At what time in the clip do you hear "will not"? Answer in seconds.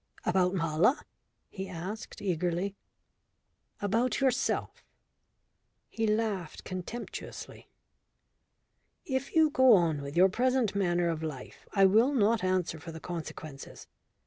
11.85-12.43